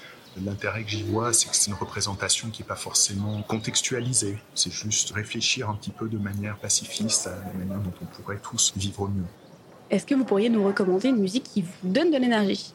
[0.46, 4.38] L'intérêt que j'y vois, c'est que c'est une représentation qui n'est pas forcément contextualisée.
[4.56, 8.40] C'est juste réfléchir un petit peu de manière pacifiste à la manière dont on pourrait
[8.42, 9.26] tous vivre mieux.
[9.90, 12.74] Est-ce que vous pourriez nous recommander une musique qui vous donne de l'énergie?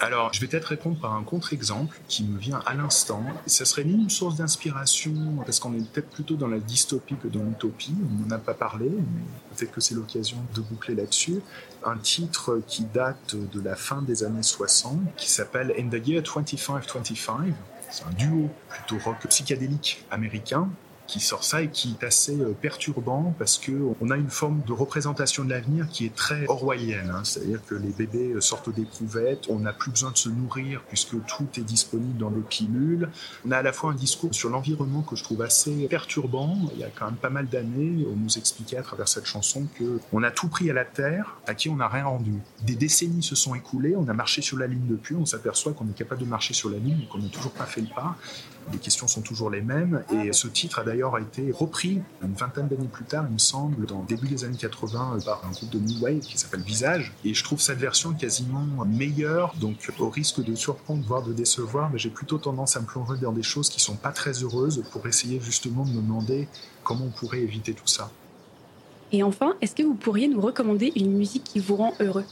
[0.00, 3.22] Alors, je vais peut-être répondre par un contre-exemple qui me vient à l'instant.
[3.46, 5.14] Ça serait ni une source d'inspiration,
[5.46, 7.94] parce qu'on est peut-être plutôt dans la dystopie que dans l'utopie.
[8.02, 9.22] On n'en a pas parlé, mais
[9.54, 11.40] peut-être que c'est l'occasion de boucler là-dessus.
[11.84, 16.20] Un titre qui date de la fin des années 60, qui s'appelle In the Year
[16.20, 17.54] 2525.
[17.88, 20.68] C'est un duo plutôt rock psychédélique américain
[21.06, 24.62] qui sort ça et qui est assez euh, perturbant parce que on a une forme
[24.66, 27.10] de représentation de l'avenir qui est très orwellienne.
[27.14, 27.22] Hein.
[27.24, 30.82] C'est-à-dire que les bébés euh, sortent des couvettes, on n'a plus besoin de se nourrir
[30.88, 33.08] puisque tout est disponible dans des pilules.
[33.46, 36.56] On a à la fois un discours sur l'environnement que je trouve assez perturbant.
[36.74, 39.66] Il y a quand même pas mal d'années, on nous expliquait à travers cette chanson
[39.78, 42.34] que on a tout pris à la terre, à qui on n'a rien rendu.
[42.62, 45.88] Des décennies se sont écoulées, on a marché sur la ligne depuis, on s'aperçoit qu'on
[45.88, 48.16] est capable de marcher sur la ligne qu'on n'a toujours pas fait le pas.
[48.70, 52.68] Les questions sont toujours les mêmes et ce titre a d'ailleurs été repris une vingtaine
[52.68, 55.70] d'années plus tard, il me semble, dans le début des années 80 par un groupe
[55.70, 57.12] de New Wave qui s'appelle Visage.
[57.24, 61.90] Et je trouve cette version quasiment meilleure, donc au risque de surprendre, voire de décevoir,
[61.90, 64.84] mais j'ai plutôt tendance à me plonger dans des choses qui sont pas très heureuses
[64.92, 66.48] pour essayer justement de me demander
[66.84, 68.10] comment on pourrait éviter tout ça.
[69.12, 72.24] Et enfin, est-ce que vous pourriez nous recommander une musique qui vous rend heureux?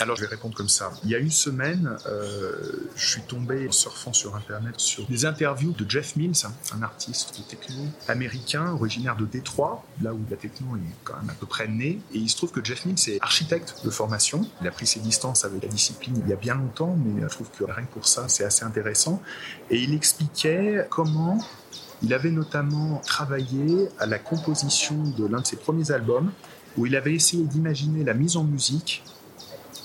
[0.00, 0.92] Alors je vais répondre comme ça.
[1.04, 5.24] Il y a une semaine, euh, je suis tombé en surfant sur Internet sur des
[5.26, 10.36] interviews de Jeff Mills, un artiste de techno américain, originaire de Détroit, là où la
[10.36, 12.00] techno est quand même à peu près née.
[12.12, 14.46] Et il se trouve que Jeff Mills est architecte de formation.
[14.60, 17.28] Il a pris ses distances avec la discipline il y a bien longtemps, mais je
[17.28, 19.22] trouve que rien que pour ça, c'est assez intéressant.
[19.70, 21.38] Et il expliquait comment
[22.02, 26.32] il avait notamment travaillé à la composition de l'un de ses premiers albums,
[26.76, 29.04] où il avait essayé d'imaginer la mise en musique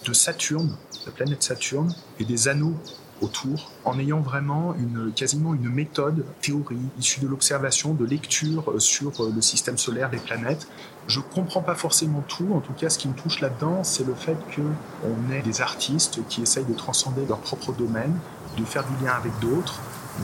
[0.08, 2.76] de Saturne, la planète Saturne, et des anneaux
[3.22, 8.80] autour, en ayant vraiment une, quasiment une méthode, théorie, issue de l'observation, de lecture euh,
[8.80, 10.68] sur euh, le système solaire des planètes.
[11.08, 14.14] Je comprends pas forcément tout, en tout cas ce qui me touche là-dedans, c'est le
[14.14, 18.18] fait qu'on ait des artistes qui essayent de transcender leur propre domaine,
[18.58, 19.80] de faire du lien avec d'autres.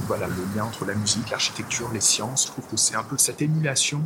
[0.08, 3.18] voilà, le lien entre la musique, l'architecture, les sciences, je trouve que c'est un peu
[3.18, 4.02] cette émulation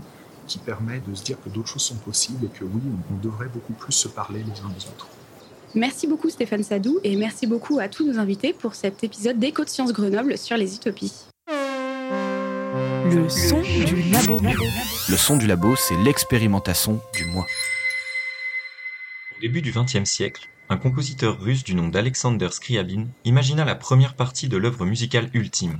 [0.48, 3.50] qui permet de se dire que d'autres choses sont possibles et que oui, on devrait
[3.50, 5.08] beaucoup plus se parler les uns des autres.
[5.75, 9.63] Merci beaucoup Stéphane Sadou et merci beaucoup à tous nos invités pour cet épisode d'Éco
[9.63, 11.13] de Sciences Grenoble sur les utopies.
[11.45, 14.39] Le son du labo.
[15.10, 17.45] Le son du labo, c'est l'expérimentation du moi.
[19.36, 24.15] Au début du XXe siècle, un compositeur russe du nom d'Alexander Scriabin imagina la première
[24.15, 25.80] partie de l'œuvre musicale ultime,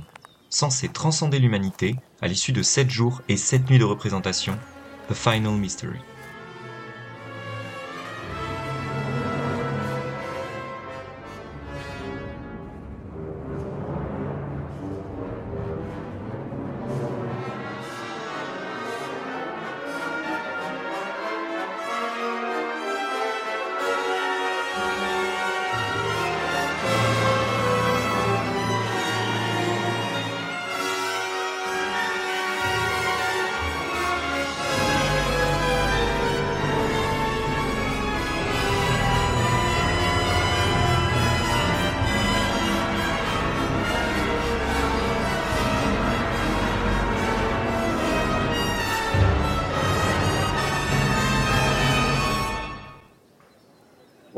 [0.50, 4.58] censée transcender l'humanité à l'issue de sept jours et sept nuits de représentation,
[5.10, 5.98] The Final Mystery.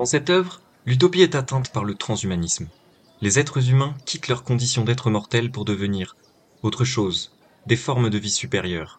[0.01, 2.69] Dans cette œuvre, l'utopie est atteinte par le transhumanisme.
[3.21, 6.17] Les êtres humains quittent leurs conditions d'être mortels pour devenir
[6.63, 7.37] autre chose,
[7.67, 8.97] des formes de vie supérieures.